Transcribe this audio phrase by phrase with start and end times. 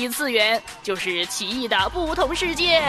[0.00, 2.80] 异次元，就是奇异的不同世界。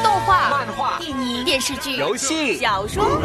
[0.00, 3.20] 动画、漫画、电影、电视剧、游戏、小说，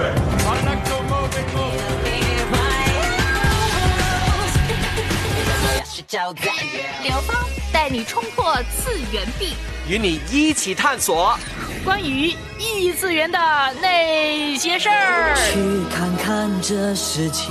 [7.04, 7.38] 刘芳
[7.72, 9.54] 带你冲破次元壁，
[9.88, 11.38] 与你一起探索。
[11.86, 13.38] 关于异次元的
[13.80, 15.36] 那些事儿。
[15.54, 17.50] 去看看这世界。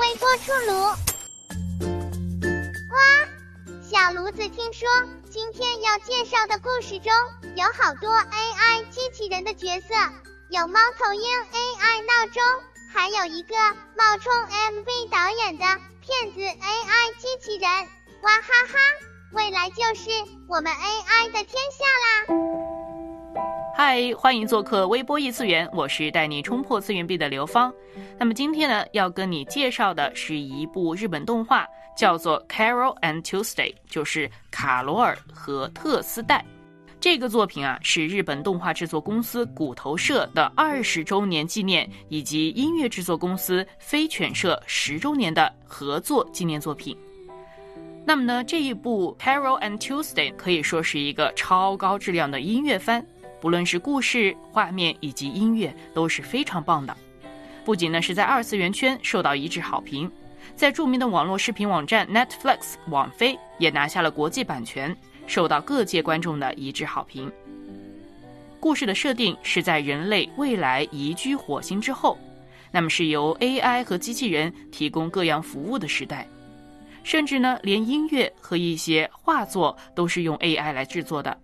[0.00, 0.90] 微波出炉。
[3.96, 4.86] 小炉子听说
[5.30, 7.10] 今天要介绍的故事中
[7.54, 9.94] 有好多 AI 机器人的角色，
[10.50, 12.42] 有猫头鹰 AI 闹钟，
[12.92, 13.54] 还有一个
[13.96, 15.64] 冒充 MV 导演的
[16.02, 17.70] 骗子 AI 机器人。
[18.20, 18.78] 哇哈哈，
[19.32, 20.10] 未来就是
[20.46, 22.36] 我们 AI 的天下啦！
[23.74, 27.72] 嗨，欢迎做客微波异次元，我是带你冲破次元壁的刘芳。
[28.18, 36.44] 那么今天呢，要跟你介绍的是一部日本动画，叫做《Carol and Tuesday》，就是卡罗尔和特斯代。
[37.00, 46.96] 这个作品啊，是日本动画制作公司骨头社的二十周年纪念，以及音乐制作公司飞犬社十周年的合作纪念作品。
[48.04, 53.04] 那么呢，这一部《Carol and Tuesday》可以说是一个超高质量的音乐番。
[53.40, 56.96] 不论是故事、画面以及音乐都是非常棒的，
[57.64, 60.10] 不仅呢是在二次元圈受到一致好评，
[60.54, 64.94] 在著名的网络视频网站 Netflix 网飞也拿下了国际版权，
[65.26, 67.30] 受到各界观众的一致好评。
[68.60, 72.18] 故事的设定是在人类未来移居火星之后，
[72.70, 76.26] 那么是由 AI 和机器人提供各样服务的时代，
[77.04, 81.38] 甚至呢连音乐和一些画作都是用 AI 来制作的。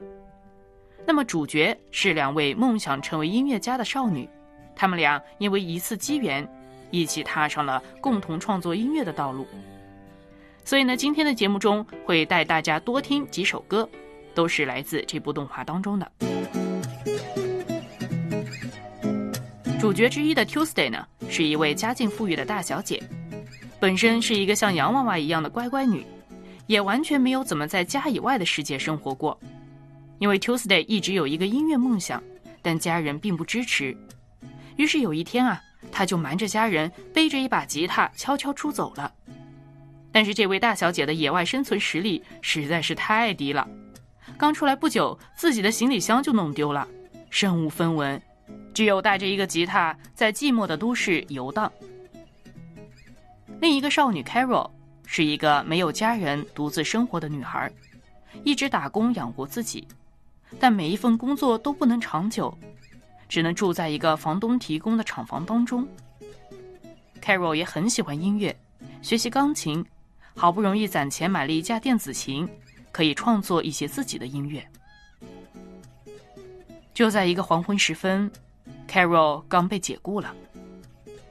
[1.06, 4.28] 那么主角是两位梦想成为音乐家的少女，
[4.75, 6.48] 她们俩因为一次机缘，
[6.93, 9.45] 一起踏上了共同创作音乐的道路。
[10.65, 13.89] 所以呢，今天的节目中会带大家多听几首歌，
[14.33, 16.12] 都是来自这部动画当中的。
[19.81, 23.03] 主角之一的 Tuesday 呢，是一位家境富裕的大小姐，
[23.81, 26.06] 本身是一个像洋娃娃一样的乖乖女，
[26.69, 29.37] 也完全没有怎么在家以外的世界生活过。
[30.21, 32.22] 因为 Tuesday 一直有一个音乐梦想，
[32.62, 33.97] 但家人并不支持。
[34.77, 39.12] 于是有一天啊，他就瞒着家人，背着一把吉他悄悄出走了。
[40.12, 43.66] 但是这位大小姐的野外生存实力实在是太低了，
[44.37, 46.87] 刚出来不久，自己的行李箱就弄丢了，
[47.31, 48.21] 身无分文，
[48.75, 51.72] 只有带着一个吉他在寂寞的都市游荡。
[53.60, 54.71] 另一个少女 Carol
[55.06, 57.72] 是一个没有家人、独自生活的女孩，
[58.44, 59.87] 一直打工养活自己。
[60.60, 62.54] 但每一份工作都不能长久，
[63.32, 65.88] 只能住在一个房东提供的厂房当中。
[67.22, 68.54] Carol 也很喜欢音乐，
[69.00, 69.82] 学习钢琴，
[70.37, 72.47] 好不容易攒钱买了一架电子琴，
[72.91, 74.62] 可以创作一些自己的音乐。
[76.92, 78.31] 就在一个黄昏时分
[78.87, 80.34] ，Carol 刚被解雇了，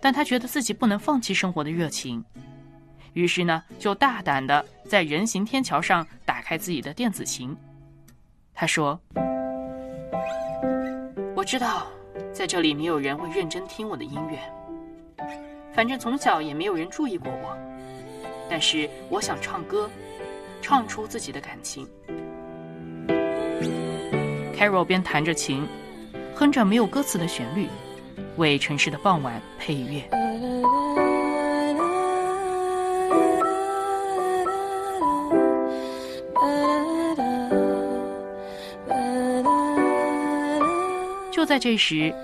[0.02, 2.26] 但他觉得自己不能放弃生活的热情，
[3.14, 7.56] 于是呢，就大胆的在人行天桥上打开自己的电子琴。
[8.56, 9.00] 他说
[11.42, 11.88] ：“我知道，
[12.32, 14.38] 在这里没有人会认真听我的音乐。
[15.74, 17.58] 反正从小也没有人注意过我。
[18.48, 19.90] 但是我想唱歌，
[20.62, 21.88] 唱出自己的感情。
[24.56, 25.68] ”Carol 边弹着琴，
[26.36, 27.68] 哼着没有歌词的旋律，
[28.38, 30.08] 为城市的傍晚配乐。
[41.52, 42.16] 在这时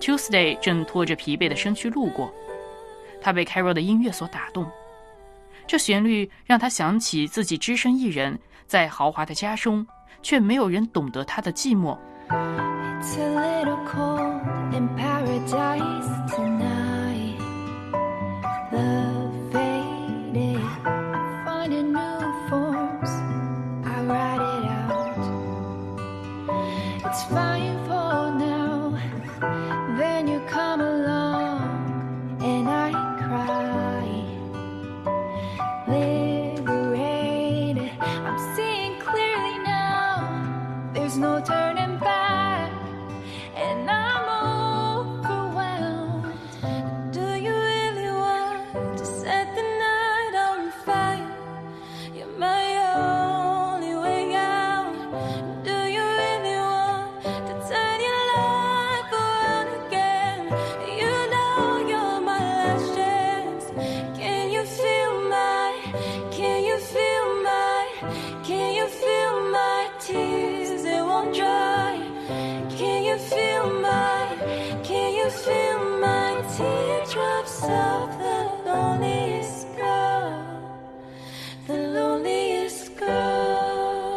[0.00, 2.34] ，Tuesday 正拖着疲惫的身躯路过，
[3.20, 4.66] 他被 Carol 的音乐所打动，
[5.68, 9.86] 这旋律让他想起自己只身一人在豪华的家中，
[10.20, 11.96] 却没有人懂得他的寂寞。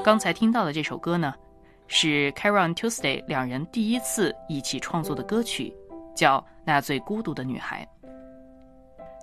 [0.06, 1.34] 刚才听到的这首歌呢，
[1.88, 5.76] 是 Carol on Tuesday 两人第一次一起创作的歌曲，
[6.16, 7.84] 叫《那最孤独的女孩》。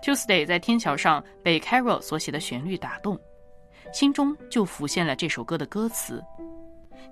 [0.04, 3.16] Tuesday 在天桥上被 Carol 所写的旋律打动，
[3.92, 6.20] 心中就浮现了这首歌的歌词：“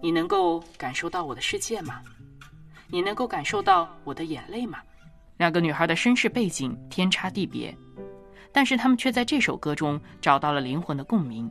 [0.03, 2.03] 你能够感受到我的世界吗？
[2.89, 4.81] 你能够感受到我的眼泪吗？”
[5.39, 7.73] 两个女孩的身世背景天差地别，
[8.51, 11.49] 但是她们却在这首歌中找到了灵魂的共鸣。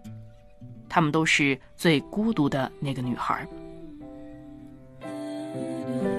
[0.89, 3.47] 她们都是最孤独的那个女孩。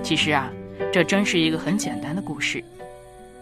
[0.03, 0.51] 其实啊，
[0.93, 2.63] 这真是一个很简单的故事。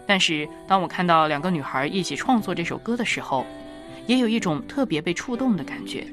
[0.05, 3.45] 但是，当我看到两个女孩一起创作这首歌的时候，
[4.07, 6.07] 也有一种特别被触动的感觉。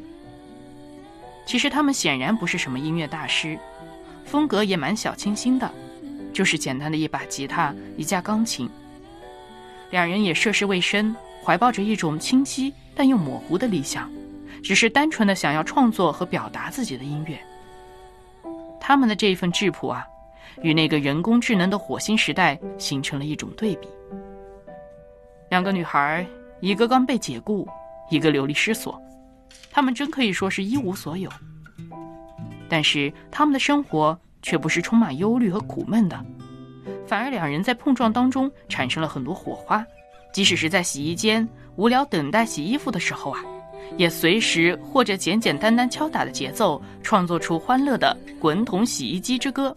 [1.46, 3.58] 其实，她们显然不是什么音乐大师，
[4.24, 5.70] 风格也蛮小清新的，
[6.32, 8.69] 就是简单的一把吉他、一架钢琴。
[9.90, 14.10] 两人也涉世未深，怀抱着一种清晰但又模糊的理想，
[14.62, 17.38] 只是单纯的想要创作和表达自己的音乐。
[18.81, 20.06] 他们的这一份质朴啊。
[20.62, 23.88] 与那个人工智能的火星时代形成了一种对比。
[25.50, 26.26] 两个女孩，
[26.61, 27.69] 一个刚被解雇，
[28.08, 28.99] 一个流离失所，
[29.70, 31.31] 她们真可以说是一无所有。
[32.70, 36.25] 但是她们的生活却不是充满忧虑和苦闷的，
[37.06, 39.85] 反而两人在碰撞当中产生了很多火花。
[40.32, 43.44] 即使是在洗衣间无聊等待洗衣服的时候啊，
[43.96, 49.74] 也随时或者简简单单敲打的节奏，创作出欢乐的滚筒洗衣机之歌。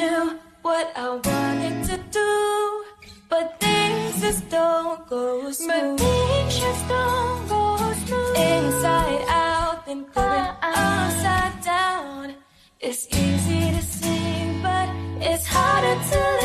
[0.00, 2.84] knew what I wanted to do,
[3.28, 5.98] but things just don't go smooth.
[5.98, 7.62] things just don't go
[8.02, 8.36] smooth.
[8.52, 11.04] Inside out, then going uh-uh.
[11.04, 12.34] upside down.
[12.80, 14.88] It's easy to sing, but
[15.20, 16.39] it's harder to.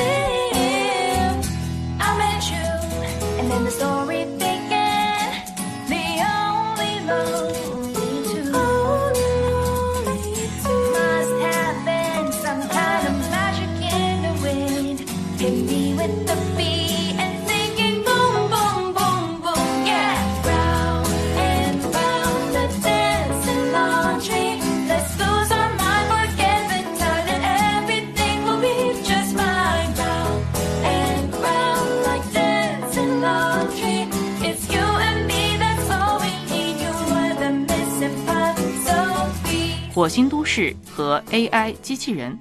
[39.96, 42.38] 火星都市和 AI 机器人，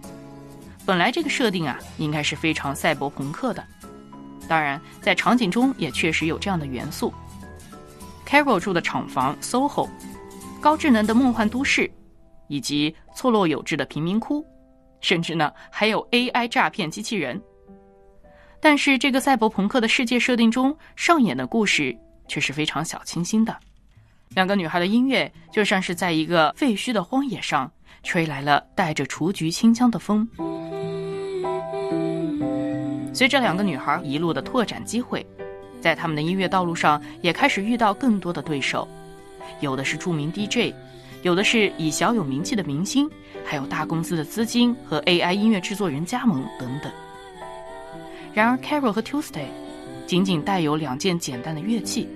[0.84, 3.64] 本来这个设定啊，应该是非常赛博朋克的。
[4.48, 7.14] 当然，在场景中也确实有这样的元素
[8.26, 9.88] ：Carol 住的厂房 SOHO，
[10.60, 11.88] 高智能的梦幻都市，
[12.48, 14.44] 以及错落有致的贫民窟，
[15.00, 17.40] 甚至呢还有 AI 诈骗机器人。
[18.60, 21.96] 但是，这个赛博朋克的世界设定中上演的故事
[22.26, 23.56] 却是非常小清新的。
[24.34, 27.70] 两个女孩的音乐就像是在一个废墟的荒野上，
[28.02, 30.28] 吹来了带着雏菊清香的风。
[33.12, 35.24] 随着两个女孩一路的拓展机会，
[35.80, 38.88] 在他们的音乐道路上也开始遇到更多的对手，
[39.60, 40.74] 有的是著名 DJ，
[41.22, 43.08] 有的是以小有名气的明星，
[43.44, 46.92] 还有大公司的资金和 AI 音乐制作人加盟等等。
[48.32, 49.46] 然而，Carol 和 Tuesday
[50.08, 52.08] 仅仅带有两件简单的乐器。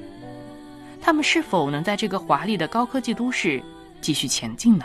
[1.09, 3.63] 他们是否能在这个华丽的高科技都市
[3.99, 4.85] 继续前进呢？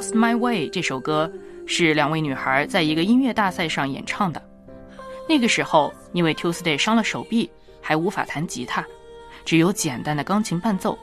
[0.00, 1.30] Lost My Way》这首歌
[1.66, 4.42] 是两位女孩在一个音乐大赛上演唱的。
[5.28, 7.50] 那个时候，因为 Tuesday 伤了手臂，
[7.82, 8.82] 还无法弹吉他，
[9.44, 10.98] 只有简单的钢琴伴奏，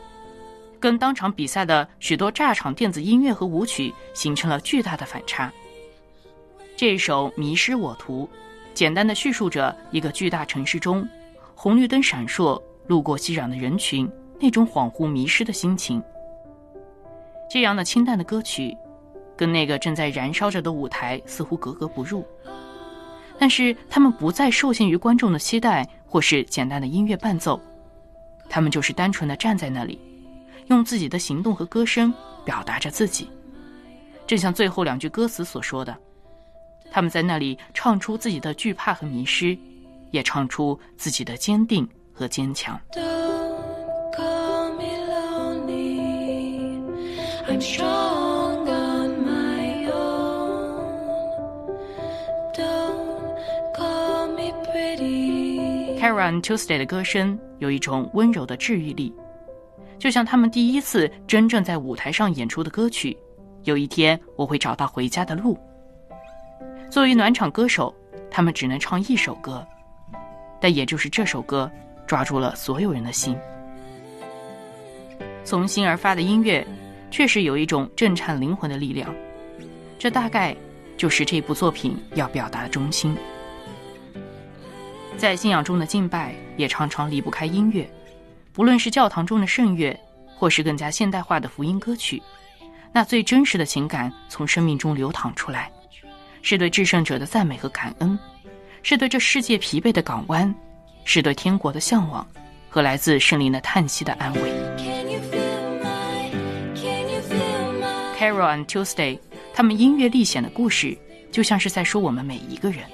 [0.80, 5.54] 跟当场比赛的许多炸场电子音乐和舞曲形成了巨大的反差。
[6.76, 8.26] 这首《迷失我途》，
[8.74, 11.08] 简单的叙述着一个巨大城市中，
[11.54, 16.02] 红绿灯闪烁，路过熙攘的人群，那种恍惚迷失的心情。
[17.50, 18.76] 这样的清淡的歌曲，
[19.38, 22.26] 跟那个正在燃烧着的舞台似乎格格不入。
[23.40, 27.62] 但是他们不再受限于观众的期待，或是简单的音乐伴奏，
[28.50, 30.02] 他们就是单纯的站在那里，
[30.68, 32.12] 用自己的行动和歌声
[32.44, 33.30] 表达着自己。
[34.26, 35.96] 正像最后两句歌词所说的，
[36.92, 39.56] 他们在那里唱出自己的惧怕和迷失，
[40.10, 42.78] 也唱出自己的坚定和坚强。
[56.00, 59.14] Caron Tuesday 的歌声有一种温柔的治愈力，
[60.00, 63.12] 就像他们第一次真正在舞台上演出的歌曲
[63.64, 65.56] 《有一天我会找到回家的路》。
[66.92, 67.94] 作为暖场歌手，
[68.32, 69.66] 他们只能唱一首歌，
[70.60, 71.70] 但也就是这首歌
[72.06, 73.38] 抓住了所有人的心。
[75.44, 76.66] 从心而发的音乐，
[77.12, 79.14] 确实有一种震颤灵魂的力量，
[80.00, 80.56] 这大概
[80.98, 83.16] 就是这部作品要表达的中心。
[85.16, 87.90] 在信仰中的敬拜也常常离不开音乐，
[88.52, 89.98] 不论是教堂中的圣乐，
[90.36, 92.22] 或是更加现代化的福音歌曲，
[92.92, 95.72] 那最真实的情感从生命中流淌出来，
[96.42, 98.18] 是对至圣者的赞美和感恩，
[98.84, 100.54] 是对这世界疲惫的港湾，
[101.04, 102.26] 是对天国的向往
[102.70, 104.42] 和来自圣灵的叹息的安慰。
[108.20, 109.20] Carol and Tuesday，
[109.58, 110.96] 他们音乐历险的故事，
[111.32, 112.86] 就像是在说我们每一个人，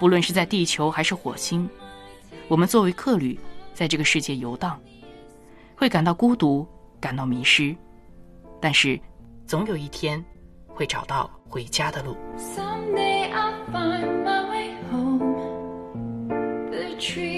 [0.00, 1.68] 不论是在地球还是火星，
[2.48, 3.38] 我们作为客旅，
[3.74, 4.80] 在这个世界游荡，
[5.76, 6.66] 会感到孤独，
[6.98, 7.76] 感到迷失，
[8.62, 8.98] 但是
[9.46, 10.24] 总有一天
[10.68, 12.16] 会找到回家的路。
[12.38, 16.30] Someday I'll find my way home.
[16.70, 17.31] The tree.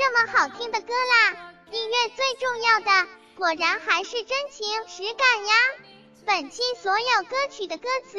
[0.00, 1.52] 这么好听的歌啦。
[1.70, 5.54] 音乐最重要的，果然还是真情实感呀。
[6.24, 8.18] 本期所有歌曲的歌词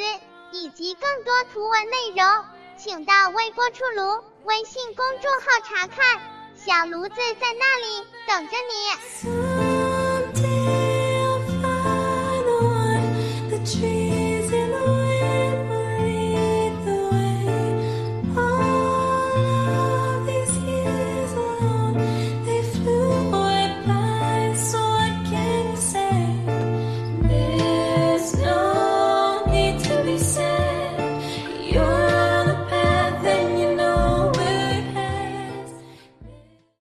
[0.52, 2.46] 以及更多图文内容，
[2.78, 6.22] 请到微波出炉微信公众号查看。
[6.56, 9.71] 小炉子在那里等着你。